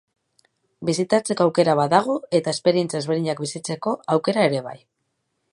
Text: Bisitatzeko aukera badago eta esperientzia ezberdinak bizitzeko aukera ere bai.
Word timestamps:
Bisitatzeko 0.89 1.45
aukera 1.49 1.75
badago 1.81 2.17
eta 2.39 2.55
esperientzia 2.57 3.03
ezberdinak 3.05 3.45
bizitzeko 3.47 3.97
aukera 4.17 4.51
ere 4.51 4.65
bai. 4.71 4.79